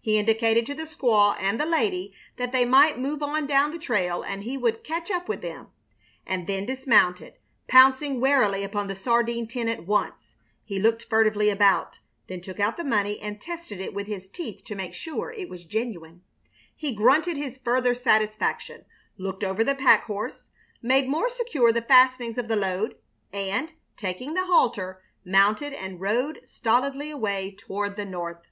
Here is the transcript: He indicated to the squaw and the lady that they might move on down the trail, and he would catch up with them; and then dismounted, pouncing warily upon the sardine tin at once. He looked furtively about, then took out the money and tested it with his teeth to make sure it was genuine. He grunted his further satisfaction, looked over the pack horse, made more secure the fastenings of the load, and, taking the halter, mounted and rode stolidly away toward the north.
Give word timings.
He 0.00 0.18
indicated 0.20 0.66
to 0.66 0.74
the 0.74 0.84
squaw 0.84 1.36
and 1.36 1.60
the 1.60 1.66
lady 1.66 2.14
that 2.36 2.52
they 2.52 2.64
might 2.64 2.96
move 2.96 3.24
on 3.24 3.44
down 3.44 3.72
the 3.72 3.78
trail, 3.80 4.22
and 4.22 4.44
he 4.44 4.56
would 4.56 4.84
catch 4.84 5.10
up 5.10 5.28
with 5.28 5.40
them; 5.42 5.66
and 6.24 6.46
then 6.46 6.64
dismounted, 6.64 7.34
pouncing 7.66 8.20
warily 8.20 8.62
upon 8.62 8.86
the 8.86 8.94
sardine 8.94 9.48
tin 9.48 9.66
at 9.68 9.84
once. 9.84 10.36
He 10.62 10.78
looked 10.78 11.02
furtively 11.06 11.50
about, 11.50 11.98
then 12.28 12.40
took 12.40 12.60
out 12.60 12.76
the 12.76 12.84
money 12.84 13.18
and 13.18 13.40
tested 13.40 13.80
it 13.80 13.92
with 13.92 14.06
his 14.06 14.28
teeth 14.28 14.62
to 14.66 14.76
make 14.76 14.94
sure 14.94 15.32
it 15.32 15.48
was 15.48 15.64
genuine. 15.64 16.22
He 16.76 16.94
grunted 16.94 17.36
his 17.36 17.58
further 17.58 17.96
satisfaction, 17.96 18.84
looked 19.18 19.42
over 19.42 19.64
the 19.64 19.74
pack 19.74 20.04
horse, 20.04 20.50
made 20.82 21.08
more 21.08 21.28
secure 21.28 21.72
the 21.72 21.82
fastenings 21.82 22.38
of 22.38 22.46
the 22.46 22.54
load, 22.54 22.94
and, 23.32 23.72
taking 23.96 24.34
the 24.34 24.46
halter, 24.46 25.02
mounted 25.24 25.72
and 25.72 26.00
rode 26.00 26.42
stolidly 26.46 27.10
away 27.10 27.56
toward 27.58 27.96
the 27.96 28.04
north. 28.06 28.42